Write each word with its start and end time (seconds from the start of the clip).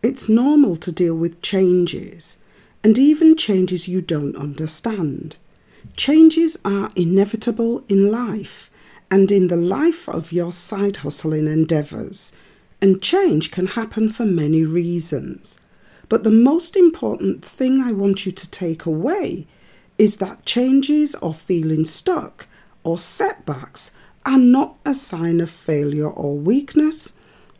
It's 0.00 0.28
normal 0.28 0.76
to 0.76 0.92
deal 0.92 1.16
with 1.16 1.42
changes, 1.42 2.38
and 2.84 2.96
even 2.96 3.36
changes 3.36 3.88
you 3.88 4.00
don't 4.00 4.36
understand. 4.36 5.36
Changes 5.96 6.56
are 6.64 6.90
inevitable 6.94 7.82
in 7.88 8.10
life 8.10 8.70
and 9.10 9.32
in 9.32 9.48
the 9.48 9.56
life 9.56 10.08
of 10.08 10.32
your 10.32 10.52
side 10.52 10.98
hustling 10.98 11.48
endeavours, 11.48 12.32
and 12.80 13.02
change 13.02 13.50
can 13.50 13.66
happen 13.66 14.08
for 14.08 14.24
many 14.24 14.64
reasons. 14.64 15.58
But 16.08 16.22
the 16.22 16.30
most 16.30 16.76
important 16.76 17.44
thing 17.44 17.80
I 17.80 17.90
want 17.90 18.24
you 18.24 18.30
to 18.30 18.50
take 18.50 18.86
away 18.86 19.48
is 19.98 20.18
that 20.18 20.46
changes 20.46 21.16
or 21.16 21.34
feeling 21.34 21.84
stuck 21.84 22.46
or 22.84 22.98
setbacks 22.98 23.90
are 24.24 24.38
not 24.38 24.76
a 24.84 24.94
sign 24.94 25.40
of 25.40 25.50
failure 25.50 26.08
or 26.08 26.36
weakness, 26.36 27.14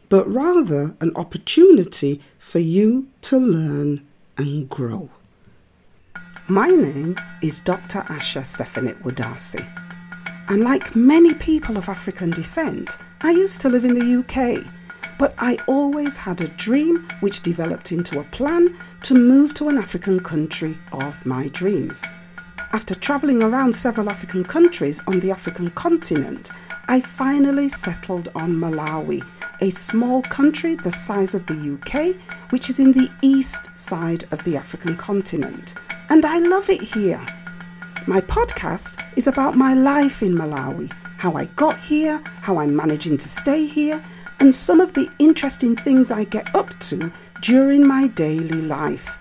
but 0.09 0.27
rather 0.29 0.97
an 1.01 1.13
opportunity 1.17 2.21
for 2.39 2.59
you 2.59 3.09
to 3.23 3.39
learn 3.39 4.07
and 4.37 4.69
grow. 4.69 5.11
My 6.49 6.69
name 6.69 7.17
is 7.43 7.61
Dr. 7.61 8.01
Asha 8.03 8.43
Sefenit 8.43 9.03
Wadasi, 9.03 9.67
and 10.49 10.63
like 10.63 10.97
many 10.97 11.35
people 11.35 11.77
of 11.77 11.89
African 11.89 12.31
descent, 12.31 12.97
I 13.21 13.33
used 13.33 13.61
to 13.61 13.69
live 13.69 13.85
in 13.85 13.95
the 13.95 14.19
UK 14.21 14.65
but 15.19 15.35
I 15.39 15.59
always 15.67 16.17
had 16.17 16.41
a 16.41 16.49
dream 16.49 17.09
which 17.21 17.43
developed 17.43 17.91
into 17.91 18.21
a 18.21 18.25
plan 18.25 18.79
to 19.03 19.15
move 19.15 19.53
to 19.55 19.69
an 19.69 19.77
African 19.77 20.21
country 20.21 20.79
of 20.93 21.27
my 21.27 21.49
dreams. 21.49 22.05
After 22.73 22.95
travelling 22.95 23.43
around 23.43 23.75
several 23.75 24.09
African 24.09 24.45
countries 24.45 25.01
on 25.09 25.19
the 25.21 25.33
African 25.33 25.71
continent, 25.71 26.51
I 26.87 27.01
finally 27.01 27.69
settled 27.69 28.29
on 28.35 28.55
Malawi, 28.55 29.27
a 29.61 29.71
small 29.71 30.23
country 30.23 30.75
the 30.77 30.93
size 30.93 31.35
of 31.35 31.47
the 31.47 31.79
UK, 31.79 32.15
which 32.51 32.71
is 32.71 32.79
in 32.79 32.93
the 32.93 33.11
east 33.23 33.77
side 33.79 34.25
of 34.33 34.43
the 34.45 34.57
African 34.57 34.97
continent. 34.97 35.75
And 36.09 36.25
I 36.25 36.39
love 36.39 36.71
it 36.71 36.81
here. 36.81 37.25
My 38.07 38.21
podcast 38.21 39.03
is 39.17 39.27
about 39.27 39.57
my 39.57 39.75
life 39.75 40.23
in 40.23 40.33
Malawi, 40.35 40.93
how 41.19 41.33
I 41.33 41.47
got 41.57 41.79
here, 41.81 42.23
how 42.43 42.59
I'm 42.59 42.75
managing 42.75 43.17
to 43.17 43.29
stay 43.29 43.67
here, 43.67 44.03
and 44.41 44.55
some 44.55 44.81
of 44.81 44.95
the 44.95 45.11
interesting 45.19 45.77
things 45.77 46.11
I 46.11 46.25
get 46.25 46.55
up 46.55 46.79
to 46.81 47.13
during 47.43 47.87
my 47.87 48.07
daily 48.07 48.63
life. 48.63 49.19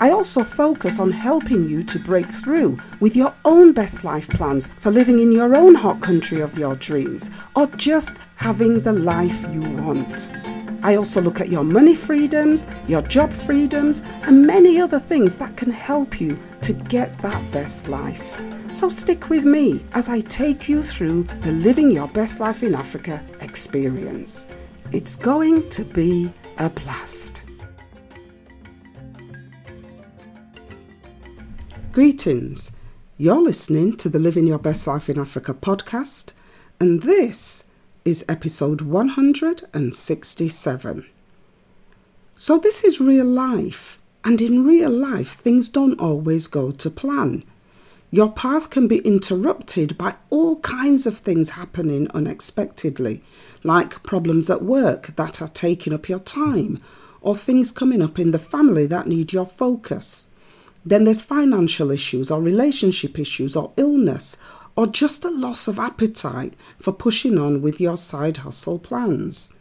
I 0.00 0.10
also 0.10 0.44
focus 0.44 1.00
on 1.00 1.10
helping 1.10 1.66
you 1.66 1.82
to 1.82 1.98
break 1.98 2.26
through 2.30 2.78
with 3.00 3.16
your 3.16 3.34
own 3.44 3.72
best 3.72 4.04
life 4.04 4.28
plans 4.28 4.68
for 4.78 4.92
living 4.92 5.18
in 5.18 5.32
your 5.32 5.56
own 5.56 5.74
hot 5.74 6.00
country 6.00 6.40
of 6.40 6.56
your 6.56 6.76
dreams 6.76 7.32
or 7.56 7.66
just 7.74 8.18
having 8.38 8.80
the 8.80 8.92
life 8.92 9.42
you 9.52 9.60
want. 9.82 10.30
I 10.84 10.94
also 10.94 11.20
look 11.20 11.40
at 11.40 11.48
your 11.48 11.64
money 11.64 11.96
freedoms, 11.96 12.68
your 12.86 13.02
job 13.02 13.32
freedoms, 13.32 14.02
and 14.22 14.46
many 14.46 14.80
other 14.80 15.00
things 15.00 15.34
that 15.36 15.56
can 15.56 15.72
help 15.72 16.20
you 16.20 16.38
to 16.62 16.72
get 16.72 17.20
that 17.20 17.50
best 17.50 17.88
life. 17.88 18.40
So 18.72 18.88
stick 18.90 19.28
with 19.28 19.44
me 19.44 19.84
as 19.92 20.08
I 20.08 20.20
take 20.20 20.68
you 20.68 20.84
through 20.84 21.24
the 21.40 21.50
Living 21.50 21.90
Your 21.90 22.06
Best 22.06 22.38
Life 22.38 22.62
in 22.62 22.76
Africa 22.76 23.20
experience. 23.40 24.46
It's 24.92 25.16
going 25.16 25.68
to 25.70 25.84
be 25.84 26.32
a 26.58 26.70
blast. 26.70 27.42
Greetings. 31.90 32.70
You're 33.16 33.42
listening 33.42 33.96
to 33.96 34.08
the 34.08 34.20
Living 34.20 34.46
Your 34.46 34.60
Best 34.60 34.86
Life 34.86 35.10
in 35.10 35.18
Africa 35.18 35.54
podcast, 35.54 36.34
and 36.78 37.02
this 37.02 37.67
is 38.08 38.24
episode 38.26 38.80
167. 38.80 41.06
So, 42.36 42.56
this 42.56 42.82
is 42.82 43.02
real 43.02 43.26
life, 43.26 44.00
and 44.24 44.40
in 44.40 44.64
real 44.64 44.88
life, 44.88 45.32
things 45.32 45.68
don't 45.68 46.00
always 46.00 46.46
go 46.46 46.70
to 46.70 46.88
plan. 46.88 47.44
Your 48.10 48.32
path 48.32 48.70
can 48.70 48.88
be 48.88 49.00
interrupted 49.00 49.98
by 49.98 50.14
all 50.30 50.56
kinds 50.60 51.06
of 51.06 51.18
things 51.18 51.50
happening 51.50 52.08
unexpectedly, 52.14 53.22
like 53.62 54.02
problems 54.02 54.48
at 54.48 54.62
work 54.62 55.14
that 55.16 55.42
are 55.42 55.48
taking 55.48 55.92
up 55.92 56.08
your 56.08 56.20
time, 56.20 56.82
or 57.20 57.36
things 57.36 57.70
coming 57.70 58.00
up 58.00 58.18
in 58.18 58.30
the 58.30 58.38
family 58.38 58.86
that 58.86 59.06
need 59.06 59.34
your 59.34 59.44
focus. 59.44 60.28
Then 60.82 61.04
there's 61.04 61.20
financial 61.20 61.90
issues, 61.90 62.30
or 62.30 62.40
relationship 62.40 63.18
issues, 63.18 63.54
or 63.54 63.70
illness, 63.76 64.38
or 64.78 64.86
just 64.86 65.24
a 65.24 65.28
loss 65.28 65.66
of 65.66 65.76
appetite 65.76 66.54
for 66.78 66.92
pushing 66.92 67.36
on 67.36 67.60
with 67.60 67.80
your 67.80 67.96
side 67.96 68.36
hustle 68.36 68.78
plans. 68.78 69.52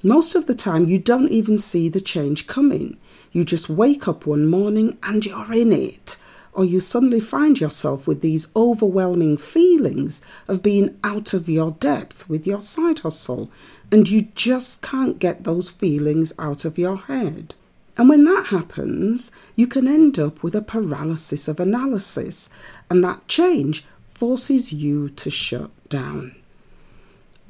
Most 0.00 0.36
of 0.36 0.46
the 0.46 0.54
time, 0.54 0.84
you 0.84 0.96
don't 0.96 1.32
even 1.32 1.58
see 1.58 1.88
the 1.88 2.00
change 2.00 2.46
coming. 2.46 2.96
You 3.32 3.44
just 3.44 3.68
wake 3.68 4.06
up 4.06 4.26
one 4.26 4.46
morning 4.46 4.96
and 5.02 5.26
you're 5.26 5.52
in 5.52 5.72
it 5.72 6.18
or 6.52 6.64
you 6.64 6.78
suddenly 6.78 7.18
find 7.18 7.58
yourself 7.60 8.06
with 8.06 8.20
these 8.20 8.46
overwhelming 8.54 9.36
feelings 9.36 10.22
of 10.46 10.62
being 10.62 10.96
out 11.02 11.34
of 11.34 11.48
your 11.48 11.72
depth 11.72 12.28
with 12.28 12.46
your 12.46 12.60
side 12.60 13.00
hustle, 13.00 13.50
and 13.92 14.08
you 14.08 14.22
just 14.34 14.82
can't 14.82 15.18
get 15.18 15.44
those 15.44 15.70
feelings 15.70 16.32
out 16.38 16.64
of 16.64 16.78
your 16.78 16.96
head. 16.96 17.54
And 17.96 18.08
when 18.08 18.24
that 18.24 18.46
happens, 18.46 19.30
you 19.54 19.66
can 19.66 19.86
end 19.86 20.18
up 20.18 20.42
with 20.42 20.54
a 20.54 20.62
paralysis 20.62 21.46
of 21.48 21.60
analysis, 21.60 22.50
and 22.88 23.04
that 23.04 23.26
change 23.28 23.84
forces 24.18 24.72
you 24.72 25.08
to 25.08 25.30
shut 25.30 25.70
down. 25.88 26.34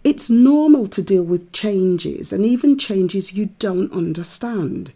It's 0.04 0.28
normal 0.28 0.86
to 0.88 1.00
deal 1.00 1.22
with 1.22 1.50
changes 1.50 2.30
and 2.30 2.44
even 2.44 2.76
changes 2.76 3.32
you 3.32 3.46
don't 3.58 3.90
understand. 3.90 4.92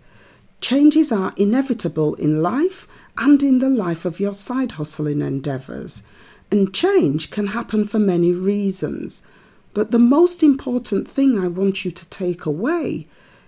Changes 0.60 1.10
are 1.10 1.32
inevitable 1.38 2.14
in 2.16 2.42
life 2.42 2.86
and 3.16 3.42
in 3.42 3.58
the 3.60 3.70
life 3.70 4.04
of 4.04 4.20
your 4.20 4.34
side 4.34 4.72
hustling 4.72 5.22
endeavours. 5.22 6.02
And 6.50 6.74
change 6.74 7.30
can 7.30 7.46
happen 7.48 7.86
for 7.86 7.98
many 7.98 8.32
reasons. 8.32 9.22
But 9.72 9.92
the 9.92 9.98
most 9.98 10.42
important 10.42 11.08
thing 11.08 11.38
I 11.38 11.48
want 11.48 11.86
you 11.86 11.90
to 11.90 12.10
take 12.10 12.44
away 12.44 13.06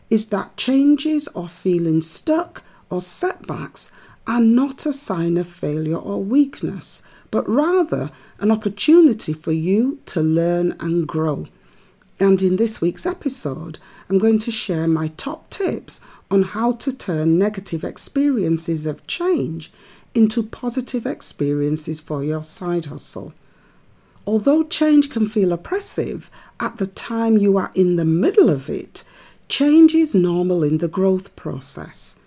is 0.08 0.28
that 0.28 0.56
changes 0.56 1.28
or 1.34 1.46
feeling 1.46 2.00
stuck 2.00 2.62
or 2.88 3.02
setbacks 3.02 3.92
are 4.26 4.40
not 4.40 4.86
a 4.86 4.94
sign 4.94 5.36
of 5.36 5.46
failure 5.46 5.98
or 5.98 6.22
weakness, 6.22 7.02
but 7.34 7.48
rather 7.48 8.12
an 8.38 8.52
opportunity 8.52 9.32
for 9.32 9.50
you 9.50 9.98
to 10.06 10.22
learn 10.22 10.76
and 10.78 11.04
grow. 11.04 11.48
And 12.20 12.40
in 12.40 12.54
this 12.54 12.80
week's 12.80 13.06
episode, 13.06 13.80
I'm 14.08 14.18
going 14.18 14.38
to 14.38 14.52
share 14.52 14.86
my 14.86 15.08
top 15.16 15.50
tips 15.50 16.00
on 16.30 16.44
how 16.44 16.74
to 16.74 16.96
turn 16.96 17.36
negative 17.36 17.82
experiences 17.82 18.86
of 18.86 19.04
change 19.08 19.72
into 20.14 20.44
positive 20.44 21.06
experiences 21.06 22.00
for 22.00 22.22
your 22.22 22.44
side 22.44 22.84
hustle. 22.84 23.34
Although 24.28 24.62
change 24.62 25.10
can 25.10 25.26
feel 25.26 25.52
oppressive 25.52 26.30
at 26.60 26.76
the 26.76 26.86
time 26.86 27.36
you 27.36 27.56
are 27.56 27.72
in 27.74 27.96
the 27.96 28.04
middle 28.04 28.48
of 28.48 28.70
it, 28.70 29.02
change 29.48 29.92
is 29.92 30.14
normal 30.14 30.62
in 30.62 30.78
the 30.78 30.86
growth 30.86 31.34
process. 31.34 32.20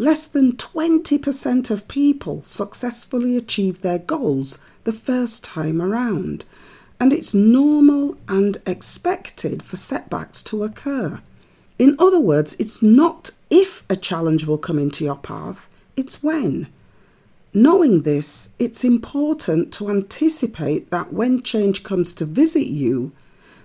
Less 0.00 0.28
than 0.28 0.52
20% 0.52 1.70
of 1.72 1.88
people 1.88 2.44
successfully 2.44 3.36
achieve 3.36 3.80
their 3.80 3.98
goals 3.98 4.60
the 4.84 4.92
first 4.92 5.42
time 5.42 5.82
around, 5.82 6.44
and 7.00 7.12
it's 7.12 7.34
normal 7.34 8.16
and 8.28 8.58
expected 8.64 9.60
for 9.60 9.76
setbacks 9.76 10.40
to 10.44 10.62
occur. 10.62 11.20
In 11.80 11.96
other 11.98 12.20
words, 12.20 12.54
it's 12.60 12.80
not 12.80 13.30
if 13.50 13.82
a 13.90 13.96
challenge 13.96 14.44
will 14.46 14.58
come 14.58 14.78
into 14.78 15.04
your 15.04 15.18
path, 15.18 15.68
it's 15.96 16.22
when. 16.22 16.68
Knowing 17.52 18.02
this, 18.02 18.50
it's 18.60 18.84
important 18.84 19.72
to 19.72 19.90
anticipate 19.90 20.90
that 20.90 21.12
when 21.12 21.42
change 21.42 21.82
comes 21.82 22.14
to 22.14 22.24
visit 22.24 22.66
you, 22.68 23.10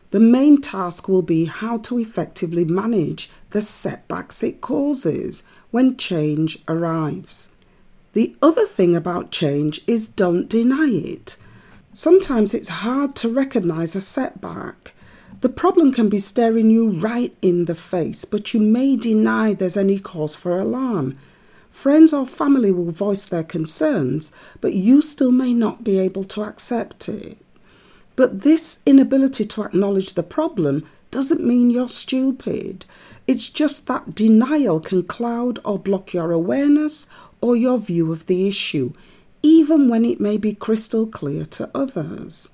the 0.09 0.19
main 0.19 0.61
task 0.61 1.07
will 1.07 1.21
be 1.21 1.45
how 1.45 1.77
to 1.77 1.99
effectively 1.99 2.65
manage 2.65 3.29
the 3.51 3.61
setbacks 3.61 4.41
it 4.41 4.61
causes 4.61 5.43
when 5.73 5.97
change 5.97 6.59
arrives. 6.69 7.49
The 8.13 8.33
other 8.41 8.65
thing 8.65 8.95
about 8.95 9.31
change 9.31 9.81
is 9.87 10.07
don't 10.07 10.47
deny 10.47 10.89
it. 10.89 11.35
Sometimes 11.91 12.53
it's 12.53 12.69
hard 12.69 13.15
to 13.17 13.27
recognize 13.27 13.95
a 13.95 14.01
setback 14.01 14.93
the 15.43 15.49
problem 15.49 15.91
can 15.91 16.07
be 16.07 16.19
staring 16.19 16.69
you 16.69 16.89
right 16.89 17.35
in 17.41 17.65
the 17.65 17.75
face, 17.75 18.23
but 18.23 18.53
you 18.53 18.61
may 18.61 18.95
deny 18.95 19.53
there's 19.53 19.75
any 19.75 19.99
cause 19.99 20.37
for 20.37 20.57
alarm. 20.57 21.17
Friends 21.69 22.13
or 22.13 22.25
family 22.25 22.71
will 22.71 22.91
voice 22.91 23.25
their 23.25 23.43
concerns, 23.43 24.31
but 24.61 24.71
you 24.73 25.01
still 25.01 25.33
may 25.33 25.53
not 25.53 25.83
be 25.83 25.99
able 25.99 26.23
to 26.23 26.43
accept 26.43 27.09
it. 27.09 27.37
But 28.15 28.43
this 28.43 28.79
inability 28.85 29.43
to 29.43 29.63
acknowledge 29.63 30.13
the 30.13 30.23
problem 30.23 30.87
doesn't 31.13 31.45
mean 31.45 31.69
you're 31.69 31.87
stupid. 31.87 32.85
It's 33.25 33.47
just 33.49 33.87
that 33.87 34.13
denial 34.13 34.81
can 34.81 35.03
cloud 35.03 35.59
or 35.63 35.79
block 35.79 36.13
your 36.13 36.33
awareness 36.33 37.07
or 37.39 37.55
your 37.55 37.77
view 37.77 38.11
of 38.11 38.25
the 38.25 38.47
issue, 38.47 38.91
even 39.41 39.87
when 39.87 40.03
it 40.03 40.19
may 40.19 40.37
be 40.37 40.53
crystal 40.53 41.07
clear 41.07 41.45
to 41.45 41.71
others. 41.73 42.51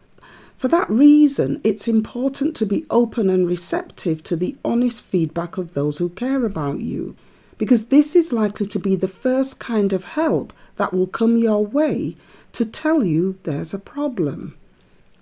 For 0.56 0.68
that 0.68 0.90
reason, 0.90 1.62
it's 1.64 1.88
important 1.88 2.56
to 2.58 2.66
be 2.66 2.86
open 2.90 3.30
and 3.30 3.48
receptive 3.48 4.22
to 4.24 4.36
the 4.36 4.56
honest 4.64 5.04
feedback 5.04 5.58
of 5.58 5.74
those 5.74 5.98
who 5.98 6.10
care 6.10 6.46
about 6.46 6.82
you. 6.82 7.16
because 7.60 7.90
this 7.90 8.16
is 8.16 8.34
likely 8.34 8.66
to 8.66 8.80
be 8.80 8.96
the 8.96 9.08
first 9.08 9.60
kind 9.60 9.94
of 9.94 10.06
help 10.06 10.52
that 10.78 10.94
will 10.94 11.06
come 11.06 11.38
your 11.38 11.64
way 11.64 12.16
to 12.54 12.66
tell 12.66 13.04
you 13.04 13.38
there's 13.44 13.74
a 13.74 13.80
problem. 13.80 14.56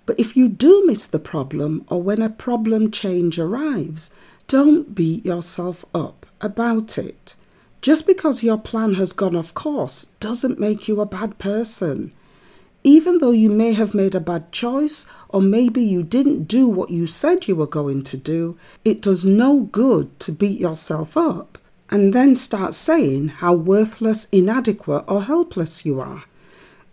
But 0.08 0.18
if 0.18 0.38
you 0.38 0.48
do 0.48 0.84
miss 0.86 1.06
the 1.06 1.18
problem 1.18 1.84
or 1.88 2.00
when 2.02 2.22
a 2.22 2.30
problem 2.30 2.90
change 2.90 3.38
arrives, 3.38 4.10
don't 4.46 4.94
beat 4.94 5.26
yourself 5.26 5.84
up 5.94 6.24
about 6.40 6.96
it. 6.96 7.34
Just 7.82 8.06
because 8.06 8.42
your 8.42 8.56
plan 8.56 8.94
has 8.94 9.12
gone 9.12 9.36
off 9.36 9.52
course 9.52 10.06
doesn't 10.18 10.58
make 10.58 10.88
you 10.88 11.02
a 11.02 11.04
bad 11.04 11.36
person. 11.36 12.10
Even 12.82 13.18
though 13.18 13.32
you 13.32 13.50
may 13.50 13.74
have 13.74 13.92
made 13.94 14.14
a 14.14 14.18
bad 14.20 14.50
choice, 14.50 15.04
or 15.28 15.42
maybe 15.42 15.82
you 15.82 16.02
didn't 16.02 16.44
do 16.44 16.66
what 16.66 16.88
you 16.88 17.06
said 17.06 17.46
you 17.46 17.54
were 17.54 17.66
going 17.66 18.02
to 18.04 18.16
do, 18.16 18.56
it 18.86 19.02
does 19.02 19.26
no 19.26 19.60
good 19.60 20.18
to 20.20 20.32
beat 20.32 20.58
yourself 20.58 21.18
up 21.18 21.58
and 21.90 22.14
then 22.14 22.34
start 22.34 22.72
saying 22.72 23.28
how 23.28 23.52
worthless, 23.52 24.26
inadequate, 24.32 25.04
or 25.06 25.24
helpless 25.24 25.84
you 25.84 26.00
are. 26.00 26.24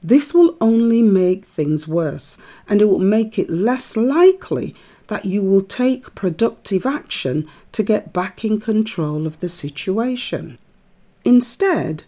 This 0.05 0.35
will 0.35 0.55
only 0.61 1.01
make 1.01 1.45
things 1.45 1.87
worse 1.87 2.37
and 2.69 2.79
it 2.79 2.85
will 2.85 2.99
make 2.99 3.39
it 3.39 3.49
less 3.49 3.97
likely 3.97 4.75
that 5.07 5.25
you 5.25 5.41
will 5.41 5.63
take 5.63 6.13
productive 6.13 6.85
action 6.85 7.49
to 7.71 7.81
get 7.81 8.13
back 8.13 8.45
in 8.45 8.59
control 8.59 9.25
of 9.25 9.39
the 9.39 9.49
situation. 9.49 10.59
Instead, 11.23 12.03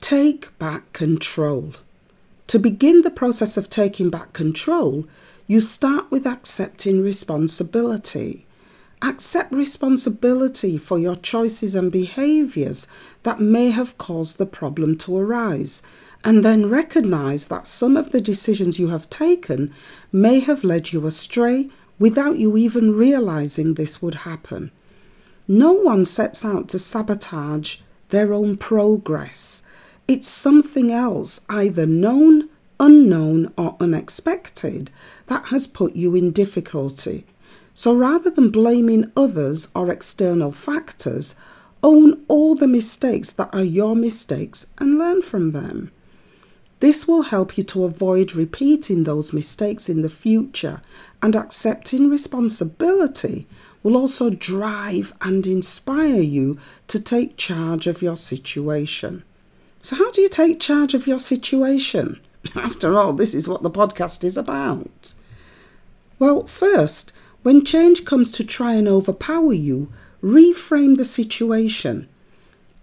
take 0.00 0.58
back 0.58 0.90
control. 0.94 1.74
To 2.46 2.58
begin 2.58 3.02
the 3.02 3.10
process 3.10 3.58
of 3.58 3.68
taking 3.68 4.08
back 4.08 4.32
control, 4.32 5.06
you 5.46 5.60
start 5.60 6.10
with 6.10 6.26
accepting 6.26 7.02
responsibility. 7.02 8.46
Accept 9.02 9.52
responsibility 9.52 10.78
for 10.78 10.98
your 10.98 11.16
choices 11.16 11.74
and 11.74 11.92
behaviors 11.92 12.86
that 13.22 13.38
may 13.38 13.68
have 13.68 13.98
caused 13.98 14.38
the 14.38 14.46
problem 14.46 14.96
to 14.96 15.18
arise, 15.18 15.82
and 16.24 16.42
then 16.42 16.70
recognize 16.70 17.48
that 17.48 17.66
some 17.66 17.96
of 17.96 18.10
the 18.10 18.20
decisions 18.20 18.78
you 18.78 18.88
have 18.88 19.10
taken 19.10 19.72
may 20.10 20.40
have 20.40 20.64
led 20.64 20.92
you 20.92 21.06
astray 21.06 21.68
without 21.98 22.38
you 22.38 22.56
even 22.56 22.96
realizing 22.96 23.74
this 23.74 24.00
would 24.00 24.14
happen. 24.14 24.72
No 25.46 25.72
one 25.72 26.06
sets 26.06 26.44
out 26.44 26.68
to 26.70 26.78
sabotage 26.78 27.76
their 28.08 28.32
own 28.32 28.56
progress. 28.56 29.62
It's 30.08 30.26
something 30.26 30.90
else, 30.90 31.42
either 31.50 31.86
known, 31.86 32.48
unknown, 32.80 33.52
or 33.56 33.76
unexpected, 33.78 34.90
that 35.26 35.46
has 35.46 35.66
put 35.66 35.94
you 35.94 36.14
in 36.14 36.30
difficulty. 36.30 37.26
So 37.74 37.94
rather 37.94 38.30
than 38.30 38.50
blaming 38.50 39.12
others 39.16 39.68
or 39.74 39.90
external 39.90 40.52
factors, 40.52 41.36
own 41.82 42.24
all 42.28 42.54
the 42.54 42.68
mistakes 42.68 43.32
that 43.32 43.50
are 43.52 43.64
your 43.64 43.94
mistakes 43.94 44.68
and 44.78 44.98
learn 44.98 45.20
from 45.20 45.52
them. 45.52 45.90
This 46.84 47.08
will 47.08 47.22
help 47.22 47.56
you 47.56 47.64
to 47.64 47.84
avoid 47.84 48.34
repeating 48.34 49.04
those 49.04 49.32
mistakes 49.32 49.88
in 49.88 50.02
the 50.02 50.10
future, 50.10 50.82
and 51.22 51.34
accepting 51.34 52.10
responsibility 52.10 53.46
will 53.82 53.96
also 53.96 54.28
drive 54.28 55.14
and 55.22 55.46
inspire 55.46 56.20
you 56.20 56.58
to 56.88 57.00
take 57.00 57.38
charge 57.38 57.86
of 57.86 58.02
your 58.02 58.18
situation. 58.18 59.24
So, 59.80 59.96
how 59.96 60.10
do 60.10 60.20
you 60.20 60.28
take 60.28 60.60
charge 60.60 60.92
of 60.92 61.06
your 61.06 61.18
situation? 61.18 62.20
After 62.54 62.98
all, 62.98 63.14
this 63.14 63.32
is 63.32 63.48
what 63.48 63.62
the 63.62 63.70
podcast 63.70 64.22
is 64.22 64.36
about. 64.36 65.14
Well, 66.18 66.46
first, 66.46 67.14
when 67.44 67.64
change 67.64 68.04
comes 68.04 68.30
to 68.32 68.44
try 68.44 68.74
and 68.74 68.88
overpower 68.88 69.54
you, 69.54 69.90
reframe 70.22 70.98
the 70.98 71.06
situation. 71.06 72.08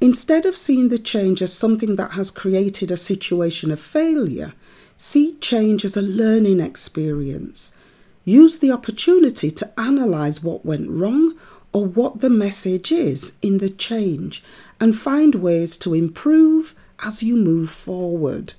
Instead 0.01 0.47
of 0.47 0.57
seeing 0.57 0.89
the 0.89 0.97
change 0.97 1.43
as 1.43 1.53
something 1.53 1.95
that 1.95 2.13
has 2.13 2.31
created 2.31 2.89
a 2.89 2.97
situation 2.97 3.69
of 3.71 3.79
failure, 3.79 4.53
see 4.97 5.35
change 5.35 5.85
as 5.85 5.95
a 5.95 6.01
learning 6.01 6.59
experience. 6.59 7.77
Use 8.25 8.57
the 8.57 8.71
opportunity 8.71 9.51
to 9.51 9.79
analyze 9.79 10.41
what 10.41 10.65
went 10.65 10.89
wrong 10.89 11.37
or 11.71 11.85
what 11.85 12.19
the 12.19 12.31
message 12.31 12.91
is 12.91 13.37
in 13.43 13.59
the 13.59 13.69
change 13.69 14.43
and 14.79 14.97
find 14.97 15.35
ways 15.35 15.77
to 15.77 15.93
improve 15.93 16.73
as 17.03 17.21
you 17.21 17.35
move 17.35 17.69
forward. 17.69 18.55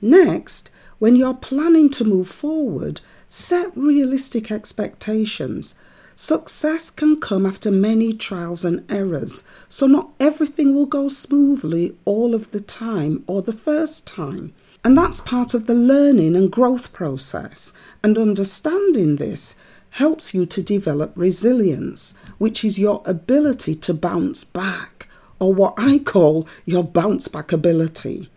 Next, 0.00 0.70
when 0.98 1.14
you're 1.14 1.34
planning 1.34 1.88
to 1.90 2.04
move 2.04 2.28
forward, 2.28 3.00
set 3.28 3.70
realistic 3.76 4.50
expectations. 4.50 5.76
Success 6.20 6.90
can 6.90 7.20
come 7.20 7.46
after 7.46 7.70
many 7.70 8.12
trials 8.12 8.64
and 8.64 8.84
errors, 8.90 9.44
so 9.68 9.86
not 9.86 10.12
everything 10.18 10.74
will 10.74 10.84
go 10.84 11.08
smoothly 11.08 11.96
all 12.04 12.34
of 12.34 12.50
the 12.50 12.60
time 12.60 13.22
or 13.28 13.40
the 13.40 13.52
first 13.52 14.04
time. 14.04 14.52
And 14.82 14.98
that's 14.98 15.20
part 15.20 15.54
of 15.54 15.68
the 15.68 15.76
learning 15.76 16.34
and 16.34 16.50
growth 16.50 16.92
process. 16.92 17.72
And 18.02 18.18
understanding 18.18 19.14
this 19.14 19.54
helps 19.90 20.34
you 20.34 20.44
to 20.44 20.60
develop 20.60 21.12
resilience, 21.14 22.14
which 22.38 22.64
is 22.64 22.80
your 22.80 23.00
ability 23.06 23.76
to 23.76 23.94
bounce 23.94 24.42
back, 24.42 25.06
or 25.38 25.54
what 25.54 25.74
I 25.76 26.00
call 26.00 26.48
your 26.64 26.82
bounce 26.82 27.28
back 27.28 27.52
ability. 27.52 28.28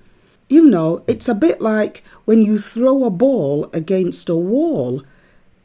You 0.48 0.68
know, 0.68 1.04
it's 1.08 1.28
a 1.28 1.34
bit 1.34 1.60
like 1.60 2.04
when 2.26 2.44
you 2.44 2.60
throw 2.60 3.06
a 3.06 3.10
ball 3.10 3.72
against 3.74 4.30
a 4.30 4.36
wall, 4.36 5.02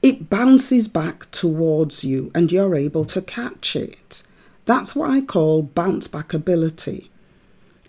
it 0.02 0.30
bounces 0.30 0.88
back 0.88 1.30
towards 1.30 2.04
you 2.04 2.30
and 2.34 2.52
you're 2.52 2.74
able 2.74 3.04
to 3.06 3.22
catch 3.22 3.74
it. 3.76 4.22
That's 4.64 4.94
what 4.94 5.10
I 5.10 5.20
call 5.20 5.62
bounce 5.62 6.06
back 6.08 6.34
ability. 6.34 7.10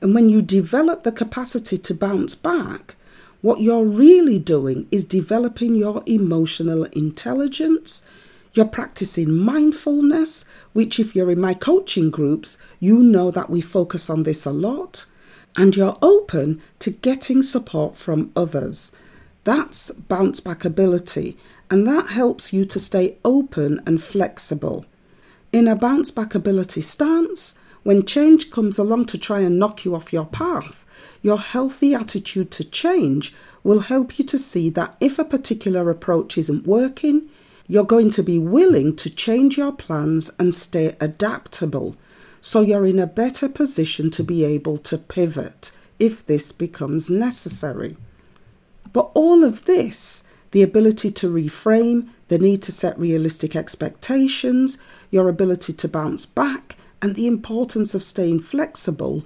And 0.02 0.14
when 0.14 0.30
you 0.30 0.42
develop 0.42 1.04
the 1.04 1.12
capacity 1.12 1.78
to 1.80 1.94
bounce 1.94 2.36
back, 2.36 2.96
what 3.42 3.62
you're 3.62 3.86
really 3.86 4.40
doing 4.40 4.88
is 4.92 5.06
developing 5.06 5.76
your 5.76 6.04
emotional 6.06 6.86
intelligence. 6.86 8.08
You're 8.54 8.66
practicing 8.66 9.32
mindfulness, 9.32 10.46
which, 10.74 11.00
if 11.00 11.16
you're 11.16 11.32
in 11.32 11.40
my 11.40 11.54
coaching 11.54 12.10
groups, 12.10 12.58
you 12.80 13.00
know 13.00 13.30
that 13.32 13.50
we 13.50 13.62
focus 13.62 14.10
on 14.10 14.24
this 14.24 14.46
a 14.46 14.52
lot. 14.52 15.06
And 15.56 15.76
you're 15.76 15.98
open 16.02 16.62
to 16.80 16.92
getting 16.92 17.42
support 17.42 17.96
from 17.96 18.32
others. 18.36 18.92
That's 19.44 19.92
bounce 19.92 20.40
back 20.40 20.66
ability, 20.66 21.38
and 21.70 21.86
that 21.88 22.10
helps 22.10 22.54
you 22.54 22.66
to 22.66 22.80
stay 22.80 23.18
open 23.26 23.82
and 23.86 24.02
flexible. 24.02 24.86
In 25.52 25.68
a 25.68 25.76
bounce 25.76 26.12
back 26.12 26.36
ability 26.36 26.82
stance, 26.82 27.58
when 27.84 28.06
change 28.06 28.52
comes 28.52 28.78
along 28.78 29.06
to 29.06 29.18
try 29.18 29.40
and 29.40 29.58
knock 29.58 29.86
you 29.86 29.96
off 29.96 30.12
your 30.12 30.26
path, 30.26 30.86
your 31.22 31.40
healthy 31.40 31.94
attitude 31.94 32.52
to 32.52 32.64
change 32.64 33.34
will 33.64 33.80
help 33.80 34.20
you 34.20 34.26
to 34.26 34.38
see 34.38 34.70
that 34.70 34.96
if 35.00 35.18
a 35.18 35.26
particular 35.26 35.90
approach 35.90 36.38
isn't 36.38 36.68
working, 36.68 37.30
you're 37.68 37.84
going 37.84 38.10
to 38.12 38.24
be 38.24 38.40
willing 38.40 38.96
to 38.96 39.10
change 39.10 39.58
your 39.58 39.72
plans 39.72 40.32
and 40.40 40.56
stay 40.56 40.96
adaptable 41.02 41.96
so 42.40 42.62
you're 42.62 42.86
in 42.86 43.00
a 43.00 43.08
better 43.08 43.50
position 43.50 44.10
to 44.12 44.24
be 44.24 44.46
able 44.46 44.78
to 44.78 44.98
pivot 44.98 45.72
if 46.00 46.26
this 46.26 46.52
becomes 46.52 47.10
necessary. 47.10 47.98
But 48.94 49.12
all 49.14 49.44
of 49.44 49.66
this, 49.66 50.24
the 50.52 50.64
ability 50.64 51.12
to 51.12 51.34
reframe, 51.34 52.10
the 52.28 52.40
need 52.40 52.62
to 52.64 52.72
set 52.72 52.98
realistic 53.00 53.56
expectations, 53.56 54.78
your 55.12 55.30
ability 55.30 55.74
to 55.74 55.88
bounce 55.88 56.26
back, 56.26 56.76
and 57.02 57.16
the 57.16 57.28
importance 57.28 57.94
of 57.94 58.04
staying 58.04 58.40
flexible, 58.40 59.24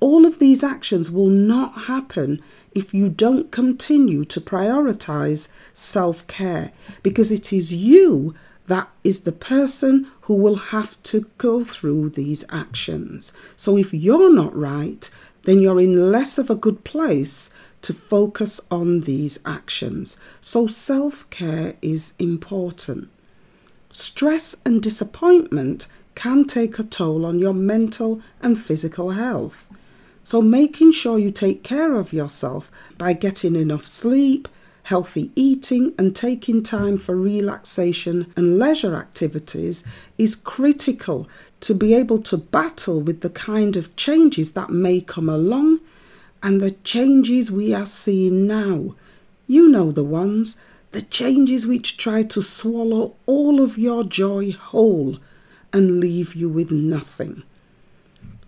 all 0.00 0.26
of 0.26 0.38
these 0.38 0.64
actions 0.64 1.10
will 1.10 1.28
not 1.28 1.82
happen 1.82 2.42
if 2.74 2.92
you 2.92 3.08
don't 3.08 3.52
continue 3.52 4.24
to 4.24 4.40
prioritize 4.40 5.52
self 5.74 6.26
care 6.26 6.72
because 7.02 7.30
it 7.30 7.52
is 7.52 7.72
you 7.72 8.34
that 8.66 8.88
is 9.04 9.20
the 9.20 9.32
person 9.32 10.06
who 10.22 10.34
will 10.34 10.56
have 10.56 11.00
to 11.02 11.28
go 11.38 11.62
through 11.64 12.10
these 12.10 12.44
actions. 12.48 13.32
So 13.56 13.76
if 13.76 13.92
you're 13.92 14.32
not 14.32 14.56
right, 14.56 15.08
then 15.42 15.60
you're 15.60 15.80
in 15.80 16.10
less 16.10 16.38
of 16.38 16.48
a 16.48 16.54
good 16.54 16.84
place 16.84 17.50
to 17.82 17.92
focus 17.92 18.60
on 18.70 19.00
these 19.00 19.38
actions. 19.44 20.16
So 20.40 20.66
self 20.66 21.28
care 21.30 21.74
is 21.82 22.14
important. 22.18 23.10
Stress 23.90 24.56
and 24.64 24.82
disappointment 24.82 25.86
can 26.14 26.44
take 26.44 26.78
a 26.78 26.82
toll 26.82 27.26
on 27.26 27.38
your 27.38 27.54
mental 27.54 28.22
and 28.40 28.58
physical 28.58 29.10
health. 29.10 29.68
So, 30.22 30.40
making 30.40 30.92
sure 30.92 31.18
you 31.18 31.30
take 31.30 31.64
care 31.64 31.94
of 31.94 32.12
yourself 32.12 32.70
by 32.96 33.12
getting 33.12 33.56
enough 33.56 33.86
sleep, 33.86 34.48
healthy 34.84 35.32
eating, 35.34 35.94
and 35.98 36.14
taking 36.14 36.62
time 36.62 36.96
for 36.96 37.16
relaxation 37.16 38.32
and 38.36 38.58
leisure 38.58 38.94
activities 38.94 39.84
is 40.18 40.36
critical 40.36 41.28
to 41.60 41.74
be 41.74 41.92
able 41.94 42.18
to 42.18 42.36
battle 42.36 43.00
with 43.00 43.20
the 43.20 43.30
kind 43.30 43.76
of 43.76 43.94
changes 43.96 44.52
that 44.52 44.70
may 44.70 45.00
come 45.00 45.28
along 45.28 45.80
and 46.42 46.60
the 46.60 46.72
changes 46.72 47.50
we 47.50 47.72
are 47.72 47.86
seeing 47.86 48.46
now. 48.46 48.94
You 49.46 49.68
know 49.68 49.92
the 49.92 50.04
ones, 50.04 50.60
the 50.92 51.02
changes 51.02 51.66
which 51.66 51.96
try 51.96 52.22
to 52.22 52.42
swallow 52.42 53.16
all 53.26 53.60
of 53.60 53.78
your 53.78 54.04
joy 54.04 54.52
whole 54.52 55.18
and 55.72 56.00
leave 56.00 56.34
you 56.34 56.48
with 56.48 56.70
nothing. 56.70 57.42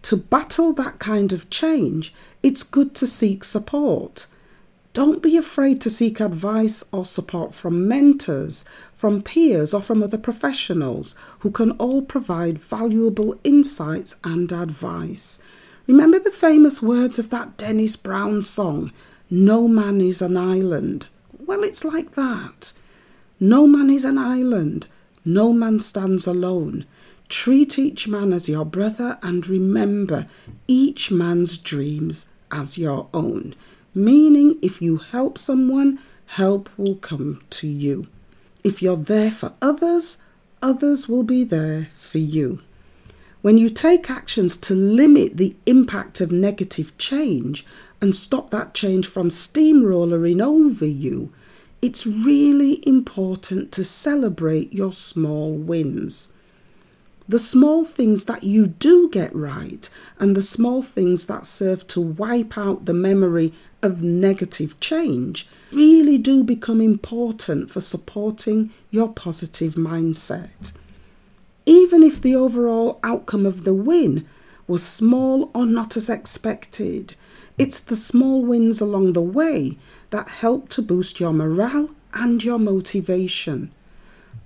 To 0.03 0.17
battle 0.17 0.73
that 0.75 0.99
kind 0.99 1.33
of 1.33 1.49
change, 1.49 2.13
it's 2.43 2.63
good 2.63 2.95
to 2.97 3.07
seek 3.07 3.43
support. 3.43 4.27
Don't 4.93 5.23
be 5.23 5.37
afraid 5.37 5.81
to 5.81 5.91
seek 5.91 6.21
advice 6.21 6.85
or 6.93 7.05
support 7.05 7.55
from 7.55 7.89
mentors, 7.89 8.65
from 8.93 9.23
peers, 9.23 9.73
or 9.75 9.81
from 9.81 10.03
other 10.03 10.19
professionals 10.19 11.17
who 11.41 11.51
can 11.51 11.73
all 11.73 12.03
provide 12.03 12.59
valuable 12.59 13.35
insights 13.43 14.17
and 14.23 14.53
advice. 14.53 15.41
Remember 15.87 16.19
the 16.19 16.31
famous 16.31 16.83
words 16.83 17.19
of 17.19 17.31
that 17.31 17.57
Dennis 17.57 17.97
Brown 17.97 18.43
song, 18.43 18.93
No 19.31 19.69
Man 19.69 20.01
is 20.01 20.23
an 20.23 20.37
Island? 20.37 21.09
Well, 21.39 21.63
it's 21.63 21.85
like 21.85 22.15
that. 22.15 22.73
No 23.39 23.67
man 23.67 23.91
is 23.91 24.05
an 24.05 24.17
island, 24.17 24.87
no 25.25 25.53
man 25.53 25.81
stands 25.81 26.27
alone. 26.27 26.87
Treat 27.29 27.79
each 27.79 28.09
man 28.09 28.33
as 28.33 28.49
your 28.49 28.65
brother 28.65 29.19
and 29.23 29.47
remember 29.47 30.27
each 30.69 31.11
man's 31.11 31.59
dreams 31.59 32.31
as 32.51 32.79
your 32.79 33.09
own 33.13 33.55
meaning 33.95 34.59
if 34.61 34.83
you 34.83 34.97
help 34.97 35.39
someone, 35.39 36.01
help 36.27 36.69
will 36.77 36.97
come 36.97 37.41
to 37.51 37.69
you. 37.69 38.09
If 38.65 38.83
you're 38.83 38.97
there 38.97 39.31
for 39.31 39.55
others, 39.63 40.19
others 40.61 41.09
will 41.09 41.23
be 41.23 41.45
there 41.45 41.89
for 41.95 42.19
you. 42.19 42.61
When 43.45 43.59
you 43.59 43.69
take 43.69 44.09
actions 44.09 44.57
to 44.57 44.75
limit 44.75 45.37
the 45.37 45.55
impact 45.67 46.23
of 46.23 46.33
negative 46.33 46.97
change 46.97 47.67
and 48.01 48.17
stop 48.17 48.49
that 48.53 48.73
change 48.73 49.07
from 49.07 49.29
steamrolling 49.29 50.43
over 50.43 50.87
you, 50.87 51.31
it's 51.83 52.07
really 52.07 52.83
important 52.89 53.71
to 53.73 53.85
celebrate 53.85 54.73
your 54.73 54.95
small 54.95 55.53
wins 55.53 56.33
the 57.27 57.39
small 57.39 57.85
things 57.85 58.27
that 58.27 58.45
you 58.45 58.67
do 58.67 59.09
get 59.09 59.35
right 59.35 59.89
and 60.19 60.37
the 60.37 60.43
small 60.43 60.83
things 60.83 61.25
that 61.27 61.47
serve 61.47 61.87
to 61.87 62.01
wipe 62.01 62.59
out 62.59 62.85
the 62.85 62.95
memory 62.95 63.53
of 63.83 64.03
negative 64.03 64.79
change 64.81 65.49
really 65.73 66.19
do 66.19 66.45
become 66.45 66.81
important 66.81 67.71
for 67.71 67.81
supporting 67.81 68.71
your 68.91 69.09
positive 69.09 69.75
mindset. 69.75 70.73
Even 71.67 72.03
if 72.03 72.21
the 72.21 72.37
overall 72.37 73.01
outcome 73.03 73.47
of 73.47 73.65
the 73.65 73.75
win 73.75 74.27
was 74.67 74.83
small 74.83 75.51
or 75.55 75.67
not 75.67 75.97
as 75.97 76.11
expected, 76.11 77.15
it's 77.57 77.81
the 77.81 77.97
small 77.97 78.45
wins 78.45 78.81
along 78.81 79.13
the 79.13 79.23
way 79.23 79.79
that 80.11 80.29
help 80.29 80.69
to 80.71 80.83
boost 80.83 81.21
your 81.21 81.33
morale 81.33 81.91
and 82.13 82.43
your 82.45 82.59
motivation. 82.59 83.71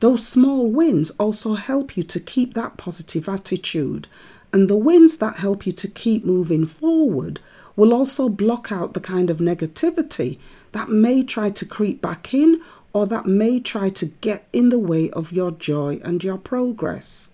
Those 0.01 0.27
small 0.27 0.71
wins 0.71 1.11
also 1.13 1.55
help 1.55 1.97
you 1.97 2.03
to 2.05 2.21
keep 2.21 2.55
that 2.55 2.77
positive 2.77 3.29
attitude, 3.29 4.07
and 4.53 4.69
the 4.69 4.77
wins 4.77 5.17
that 5.19 5.39
help 5.39 5.67
you 5.67 5.73
to 5.73 5.89
keep 5.89 6.25
moving 6.25 6.67
forward 6.67 7.41
will 7.75 7.93
also 7.93 8.29
block 8.29 8.71
out 8.71 8.95
the 8.95 9.01
kind 9.01 9.29
of 9.31 9.39
negativity 9.39 10.39
that 10.73 10.89
may 10.89 11.23
try 11.23 11.51
to 11.51 11.65
creep 11.65 12.01
back 12.01 12.33
in 12.33 12.61
or 12.93 13.07
that 13.07 13.27
may 13.27 13.61
try 13.61 13.89
to 13.89 14.07
get 14.07 14.47
in 14.53 14.71
the 14.71 14.79
way 14.79 15.11
of 15.11 15.33
your 15.33 15.51
joy 15.51 16.01
and 16.05 16.25
your 16.25 16.39
progress. 16.39 17.33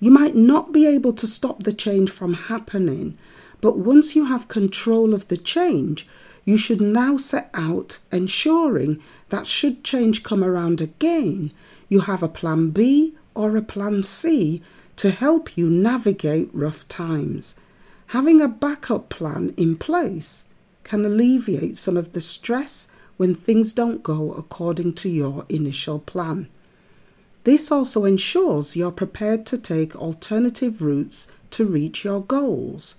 You 0.00 0.10
might 0.10 0.34
not 0.34 0.72
be 0.72 0.86
able 0.86 1.12
to 1.12 1.26
stop 1.26 1.62
the 1.62 1.72
change 1.72 2.10
from 2.10 2.34
happening, 2.34 3.16
but 3.60 3.78
once 3.78 4.16
you 4.16 4.24
have 4.24 4.48
control 4.48 5.14
of 5.14 5.28
the 5.28 5.36
change, 5.36 6.08
you 6.44 6.56
should 6.56 6.80
now 6.80 7.16
set 7.16 7.48
out 7.54 8.00
ensuring 8.10 9.00
that 9.28 9.46
should 9.46 9.84
change 9.84 10.22
come 10.24 10.42
around 10.42 10.80
again, 10.80 11.52
you 11.88 12.00
have 12.00 12.22
a 12.22 12.28
plan 12.28 12.70
B 12.70 13.14
or 13.34 13.56
a 13.56 13.62
plan 13.62 14.02
C 14.02 14.62
to 14.96 15.10
help 15.10 15.56
you 15.56 15.70
navigate 15.70 16.50
rough 16.52 16.86
times. 16.88 17.54
Having 18.08 18.40
a 18.40 18.48
backup 18.48 19.08
plan 19.08 19.54
in 19.56 19.76
place 19.76 20.46
can 20.84 21.04
alleviate 21.04 21.76
some 21.76 21.96
of 21.96 22.12
the 22.12 22.20
stress 22.20 22.92
when 23.22 23.36
things 23.36 23.72
don't 23.72 24.02
go 24.02 24.32
according 24.32 24.92
to 24.92 25.08
your 25.08 25.46
initial 25.48 26.00
plan. 26.00 26.48
This 27.44 27.70
also 27.70 28.04
ensures 28.04 28.76
you're 28.76 28.90
prepared 28.90 29.46
to 29.46 29.58
take 29.58 29.94
alternative 29.94 30.82
routes 30.82 31.30
to 31.50 31.64
reach 31.64 32.02
your 32.02 32.20
goals. 32.20 32.96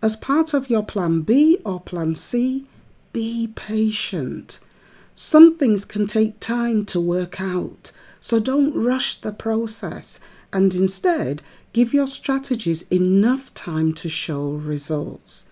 As 0.00 0.14
part 0.14 0.54
of 0.54 0.70
your 0.70 0.84
plan 0.84 1.22
B 1.22 1.58
or 1.64 1.80
plan 1.80 2.14
C, 2.14 2.66
be 3.12 3.48
patient. 3.48 4.60
Some 5.12 5.58
things 5.58 5.84
can 5.84 6.06
take 6.06 6.38
time 6.38 6.84
to 6.84 7.00
work 7.00 7.40
out, 7.40 7.90
so 8.20 8.38
don't 8.38 8.72
rush 8.72 9.16
the 9.16 9.32
process 9.32 10.20
and 10.52 10.72
instead 10.72 11.42
give 11.72 11.92
your 11.92 12.06
strategies 12.06 12.82
enough 12.92 13.52
time 13.54 13.92
to 13.94 14.08
show 14.08 14.50
results. 14.50 15.46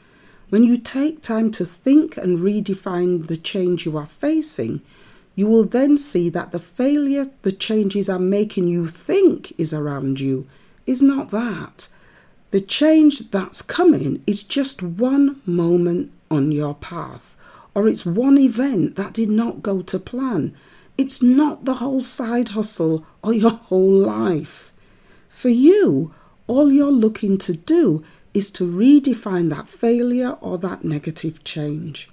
When 0.56 0.64
you 0.64 0.78
take 0.78 1.20
time 1.20 1.50
to 1.50 1.66
think 1.66 2.16
and 2.16 2.38
redefine 2.38 3.26
the 3.26 3.36
change 3.36 3.84
you 3.84 3.98
are 3.98 4.06
facing, 4.06 4.80
you 5.34 5.46
will 5.48 5.64
then 5.64 5.98
see 5.98 6.30
that 6.30 6.50
the 6.50 6.58
failure 6.58 7.26
the 7.42 7.52
changes 7.52 8.08
are 8.08 8.18
making 8.18 8.66
you 8.66 8.86
think 8.86 9.52
is 9.58 9.74
around 9.74 10.18
you 10.18 10.46
is 10.86 11.02
not 11.02 11.28
that. 11.28 11.90
The 12.52 12.62
change 12.62 13.30
that's 13.30 13.60
coming 13.60 14.24
is 14.26 14.44
just 14.44 14.82
one 14.82 15.42
moment 15.44 16.10
on 16.30 16.52
your 16.52 16.74
path, 16.74 17.36
or 17.74 17.86
it's 17.86 18.06
one 18.06 18.38
event 18.38 18.96
that 18.96 19.12
did 19.12 19.28
not 19.28 19.60
go 19.62 19.82
to 19.82 19.98
plan 19.98 20.56
it's 20.96 21.20
not 21.20 21.66
the 21.66 21.74
whole 21.74 22.00
side 22.00 22.48
hustle 22.56 23.04
or 23.22 23.34
your 23.34 23.50
whole 23.50 23.92
life. 23.92 24.72
For 25.28 25.50
you, 25.50 26.14
all 26.46 26.72
you're 26.72 26.90
looking 26.90 27.36
to 27.36 27.52
do 27.52 28.02
is 28.36 28.50
to 28.50 28.70
redefine 28.70 29.48
that 29.48 29.66
failure 29.66 30.36
or 30.42 30.58
that 30.58 30.84
negative 30.84 31.42
change. 31.42 32.10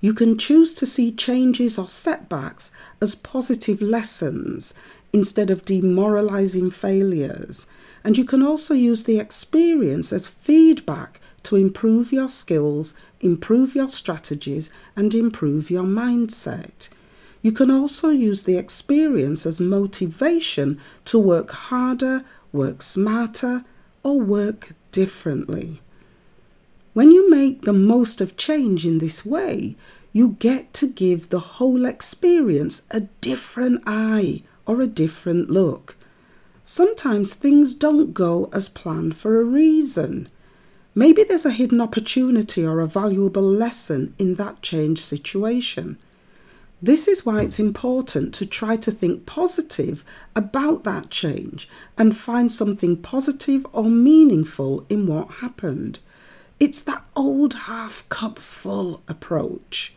You 0.00 0.12
can 0.12 0.36
choose 0.36 0.74
to 0.74 0.84
see 0.86 1.12
changes 1.12 1.78
or 1.78 1.88
setbacks 1.88 2.72
as 3.00 3.14
positive 3.14 3.80
lessons 3.80 4.74
instead 5.12 5.48
of 5.48 5.64
demoralizing 5.64 6.72
failures. 6.72 7.68
And 8.02 8.18
you 8.18 8.24
can 8.24 8.42
also 8.42 8.74
use 8.74 9.04
the 9.04 9.20
experience 9.20 10.12
as 10.12 10.26
feedback 10.26 11.20
to 11.44 11.54
improve 11.54 12.12
your 12.12 12.28
skills, 12.28 12.94
improve 13.20 13.76
your 13.76 13.88
strategies, 13.88 14.68
and 14.96 15.14
improve 15.14 15.70
your 15.70 15.84
mindset. 15.84 16.88
You 17.40 17.52
can 17.52 17.70
also 17.70 18.08
use 18.08 18.42
the 18.42 18.58
experience 18.58 19.46
as 19.46 19.60
motivation 19.60 20.80
to 21.04 21.20
work 21.20 21.52
harder, 21.52 22.24
work 22.50 22.82
smarter, 22.82 23.64
or 24.02 24.18
work 24.18 24.70
differently. 24.96 25.82
When 26.94 27.10
you 27.10 27.28
make 27.28 27.62
the 27.62 27.74
most 27.74 28.22
of 28.22 28.38
change 28.38 28.86
in 28.86 28.96
this 28.96 29.26
way, 29.26 29.76
you 30.14 30.36
get 30.38 30.72
to 30.72 30.86
give 30.86 31.28
the 31.28 31.58
whole 31.58 31.84
experience 31.84 32.86
a 32.90 33.00
different 33.20 33.82
eye 33.86 34.42
or 34.64 34.80
a 34.80 34.86
different 34.86 35.50
look. 35.50 35.96
Sometimes 36.64 37.34
things 37.34 37.74
don't 37.74 38.14
go 38.14 38.48
as 38.54 38.70
planned 38.70 39.18
for 39.18 39.38
a 39.38 39.44
reason. 39.44 40.30
Maybe 40.94 41.22
there's 41.22 41.44
a 41.44 41.58
hidden 41.60 41.82
opportunity 41.82 42.64
or 42.64 42.80
a 42.80 42.86
valuable 42.86 43.42
lesson 43.42 44.14
in 44.18 44.36
that 44.36 44.62
change 44.62 45.00
situation. 45.02 45.98
This 46.82 47.08
is 47.08 47.24
why 47.24 47.40
it's 47.40 47.58
important 47.58 48.34
to 48.34 48.44
try 48.44 48.76
to 48.76 48.90
think 48.90 49.24
positive 49.24 50.04
about 50.34 50.84
that 50.84 51.08
change 51.08 51.68
and 51.96 52.14
find 52.14 52.52
something 52.52 52.98
positive 52.98 53.66
or 53.72 53.84
meaningful 53.84 54.84
in 54.90 55.06
what 55.06 55.36
happened. 55.40 56.00
It's 56.60 56.82
that 56.82 57.04
old 57.14 57.54
half 57.54 58.06
cup 58.10 58.38
full 58.38 59.02
approach. 59.08 59.94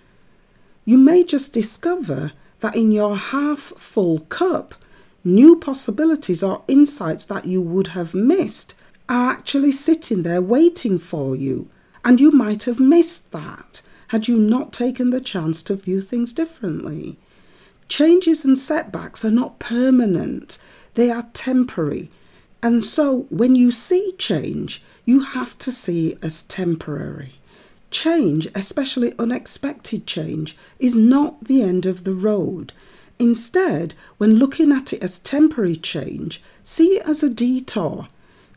You 0.86 0.98
may 0.98 1.24
just 1.25 1.53
discover 1.53 2.31
that 2.62 2.75
in 2.75 2.91
your 2.93 3.15
half 3.17 3.59
full 3.59 4.21
cup, 4.21 4.74
new 5.24 5.57
possibilities 5.57 6.41
or 6.41 6.63
insights 6.69 7.25
that 7.25 7.45
you 7.45 7.62
would 7.62 7.88
have 7.89 8.15
missed 8.15 8.74
are 9.09 9.31
actually 9.31 9.71
sitting 9.71 10.24
there 10.24 10.41
waiting 10.41 10.98
for 10.98 11.36
you, 11.36 11.69
and 12.05 12.21
you 12.21 12.31
might 12.31 12.63
have 12.63 12.79
missed 12.79 13.31
that 13.33 13.81
had 14.09 14.27
you 14.27 14.37
not 14.37 14.73
taken 14.73 15.09
the 15.09 15.21
chance 15.21 15.63
to 15.63 15.75
view 15.75 16.01
things 16.01 16.33
differently. 16.33 17.17
Changes 17.87 18.45
and 18.45 18.57
setbacks 18.57 19.23
are 19.25 19.31
not 19.31 19.59
permanent, 19.59 20.57
they 20.95 21.09
are 21.09 21.29
temporary. 21.33 22.11
And 22.61 22.83
so 22.83 23.27
when 23.29 23.55
you 23.55 23.71
see 23.71 24.13
change, 24.17 24.83
you 25.05 25.21
have 25.21 25.57
to 25.59 25.71
see 25.71 26.09
it 26.09 26.19
as 26.23 26.43
temporary. 26.43 27.35
Change, 27.89 28.47
especially 28.53 29.13
unexpected 29.17 30.05
change, 30.05 30.57
is 30.77 30.95
not 30.95 31.45
the 31.45 31.61
end 31.61 31.85
of 31.85 32.03
the 32.03 32.13
road. 32.13 32.73
Instead, 33.17 33.95
when 34.17 34.35
looking 34.35 34.71
at 34.71 34.93
it 34.93 35.03
as 35.03 35.19
temporary 35.19 35.75
change, 35.75 36.41
see 36.63 36.97
it 36.97 37.07
as 37.07 37.23
a 37.23 37.29
detour. 37.29 38.07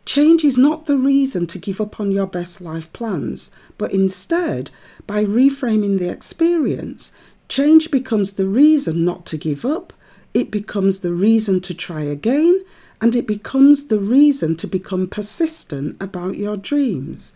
Change 0.05 0.45
is 0.45 0.59
not 0.59 0.87
the 0.87 0.97
reason 0.97 1.47
to 1.47 1.59
give 1.59 1.81
up 1.81 2.01
on 2.01 2.11
your 2.11 2.27
best 2.27 2.61
life 2.61 2.93
plans, 2.93 3.53
but 3.79 3.93
instead, 3.93 4.71
by 5.07 5.25
reframing 5.25 5.99
the 5.99 6.11
experience, 6.11 7.13
change 7.49 7.91
becomes 7.91 8.33
the 8.33 8.47
reason 8.47 9.05
not 9.05 9.25
to 9.27 9.37
give 9.37 9.65
up, 9.65 9.93
it 10.35 10.51
becomes 10.51 11.01
the 11.01 11.13
reason 11.13 11.61
to 11.61 11.75
try 11.75 12.03
again, 12.03 12.65
and 13.01 13.15
it 13.15 13.27
becomes 13.27 13.89
the 13.89 13.99
reason 13.99 14.57
to 14.57 14.67
become 14.67 15.07
persistent 15.09 15.97
about 16.01 16.37
your 16.37 16.57
dreams. 16.57 17.35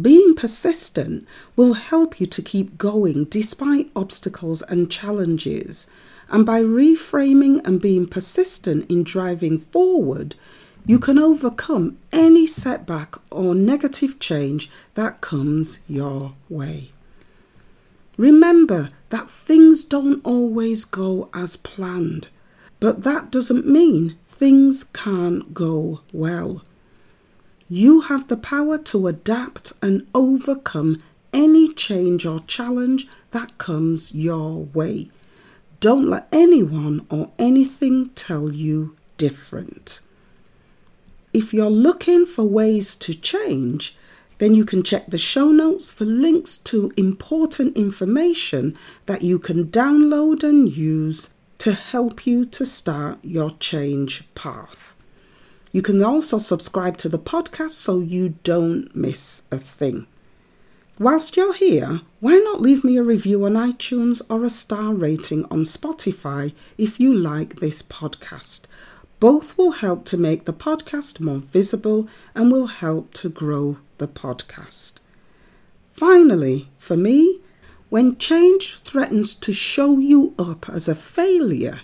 Being 0.00 0.34
persistent 0.34 1.26
will 1.54 1.74
help 1.74 2.20
you 2.20 2.26
to 2.26 2.42
keep 2.42 2.76
going 2.76 3.24
despite 3.24 3.90
obstacles 3.94 4.62
and 4.62 4.90
challenges. 4.90 5.86
And 6.28 6.44
by 6.44 6.62
reframing 6.62 7.64
and 7.64 7.80
being 7.80 8.06
persistent 8.06 8.90
in 8.90 9.04
driving 9.04 9.58
forward, 9.58 10.34
you 10.86 10.98
can 10.98 11.18
overcome 11.18 11.96
any 12.12 12.46
setback 12.46 13.16
or 13.30 13.54
negative 13.54 14.18
change 14.18 14.70
that 14.94 15.20
comes 15.20 15.80
your 15.88 16.34
way. 16.48 16.90
Remember 18.16 18.90
that 19.08 19.30
things 19.30 19.84
don't 19.84 20.24
always 20.24 20.84
go 20.84 21.30
as 21.32 21.56
planned, 21.56 22.28
but 22.80 23.02
that 23.02 23.30
doesn't 23.30 23.66
mean 23.66 24.16
things 24.26 24.84
can't 24.84 25.54
go 25.54 26.00
well. 26.12 26.62
You 27.68 28.02
have 28.02 28.28
the 28.28 28.36
power 28.36 28.76
to 28.78 29.06
adapt 29.06 29.72
and 29.80 30.06
overcome 30.14 31.00
any 31.32 31.72
change 31.72 32.26
or 32.26 32.40
challenge 32.40 33.08
that 33.30 33.56
comes 33.58 34.14
your 34.14 34.64
way. 34.66 35.10
Don't 35.80 36.08
let 36.08 36.28
anyone 36.30 37.06
or 37.10 37.30
anything 37.38 38.10
tell 38.10 38.52
you 38.52 38.96
different. 39.16 40.02
If 41.34 41.52
you're 41.52 41.68
looking 41.68 42.26
for 42.26 42.44
ways 42.44 42.94
to 42.94 43.12
change, 43.12 43.96
then 44.38 44.54
you 44.54 44.64
can 44.64 44.84
check 44.84 45.08
the 45.08 45.18
show 45.18 45.50
notes 45.50 45.90
for 45.90 46.04
links 46.04 46.58
to 46.58 46.92
important 46.96 47.76
information 47.76 48.78
that 49.06 49.22
you 49.22 49.40
can 49.40 49.66
download 49.66 50.44
and 50.44 50.70
use 50.70 51.34
to 51.58 51.72
help 51.72 52.24
you 52.24 52.44
to 52.44 52.64
start 52.64 53.18
your 53.22 53.50
change 53.50 54.32
path. 54.36 54.94
You 55.72 55.82
can 55.82 56.00
also 56.04 56.38
subscribe 56.38 56.98
to 56.98 57.08
the 57.08 57.18
podcast 57.18 57.70
so 57.70 57.98
you 57.98 58.36
don't 58.44 58.94
miss 58.94 59.42
a 59.50 59.58
thing. 59.58 60.06
Whilst 61.00 61.36
you're 61.36 61.54
here, 61.54 62.02
why 62.20 62.36
not 62.38 62.60
leave 62.60 62.84
me 62.84 62.96
a 62.96 63.02
review 63.02 63.44
on 63.44 63.54
iTunes 63.54 64.22
or 64.30 64.44
a 64.44 64.48
star 64.48 64.94
rating 64.94 65.46
on 65.46 65.64
Spotify 65.64 66.54
if 66.78 67.00
you 67.00 67.12
like 67.12 67.56
this 67.56 67.82
podcast? 67.82 68.66
Both 69.24 69.56
will 69.56 69.70
help 69.70 70.04
to 70.04 70.18
make 70.18 70.44
the 70.44 70.52
podcast 70.52 71.18
more 71.18 71.38
visible 71.38 72.08
and 72.34 72.52
will 72.52 72.66
help 72.66 73.14
to 73.14 73.30
grow 73.30 73.78
the 73.96 74.06
podcast. 74.06 74.96
Finally, 75.92 76.68
for 76.76 76.94
me, 76.94 77.40
when 77.88 78.18
change 78.18 78.80
threatens 78.80 79.34
to 79.36 79.50
show 79.50 79.98
you 79.98 80.34
up 80.38 80.68
as 80.68 80.88
a 80.88 80.94
failure, 80.94 81.80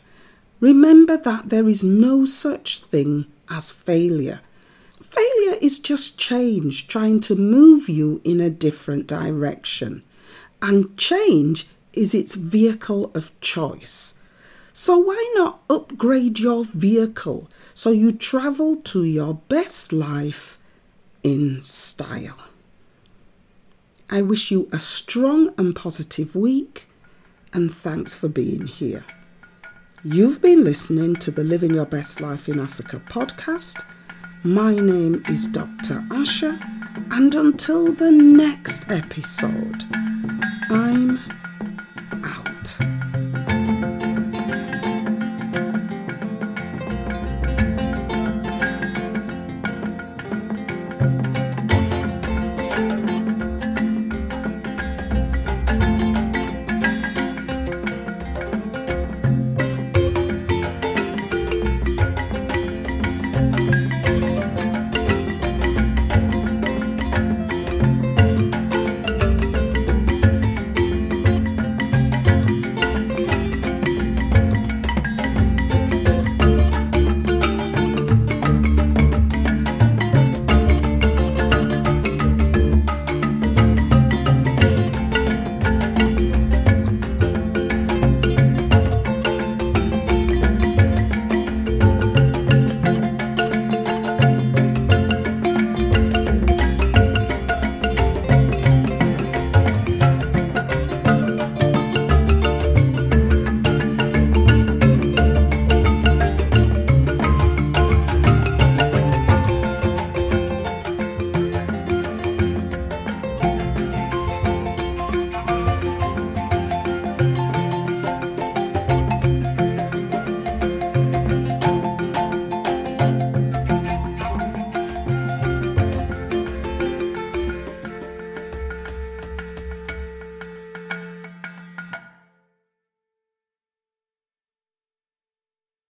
remember 0.60 1.16
that 1.16 1.48
there 1.48 1.66
is 1.66 1.82
no 1.82 2.26
such 2.26 2.82
thing 2.82 3.24
as 3.48 3.70
failure. 3.70 4.42
Failure 5.00 5.56
is 5.62 5.78
just 5.78 6.18
change 6.18 6.88
trying 6.88 7.20
to 7.20 7.34
move 7.34 7.88
you 7.88 8.20
in 8.22 8.42
a 8.42 8.50
different 8.50 9.06
direction, 9.06 10.02
and 10.60 10.94
change 10.98 11.68
is 11.94 12.14
its 12.14 12.34
vehicle 12.34 13.10
of 13.14 13.32
choice. 13.40 14.19
So, 14.72 14.98
why 14.98 15.32
not 15.34 15.60
upgrade 15.68 16.38
your 16.38 16.64
vehicle 16.64 17.50
so 17.74 17.90
you 17.90 18.12
travel 18.12 18.76
to 18.76 19.04
your 19.04 19.34
best 19.48 19.92
life 19.92 20.58
in 21.22 21.60
style? 21.60 22.38
I 24.08 24.22
wish 24.22 24.50
you 24.50 24.68
a 24.72 24.78
strong 24.78 25.52
and 25.56 25.74
positive 25.74 26.34
week, 26.34 26.88
and 27.52 27.72
thanks 27.72 28.14
for 28.14 28.28
being 28.28 28.66
here. 28.66 29.04
You've 30.02 30.40
been 30.40 30.64
listening 30.64 31.16
to 31.16 31.30
the 31.30 31.44
Living 31.44 31.74
Your 31.74 31.86
Best 31.86 32.20
Life 32.20 32.48
in 32.48 32.58
Africa 32.58 33.02
podcast. 33.08 33.84
My 34.42 34.74
name 34.74 35.22
is 35.28 35.46
Dr. 35.46 36.00
Asha, 36.08 36.58
and 37.12 37.34
until 37.34 37.92
the 37.92 38.10
next 38.10 38.90
episode, 38.90 39.84
I'm 40.70 41.18
out. 42.24 42.99